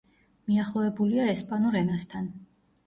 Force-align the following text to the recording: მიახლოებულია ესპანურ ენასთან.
მიახლოებულია 0.51 1.29
ესპანურ 1.37 1.81
ენასთან. 1.85 2.31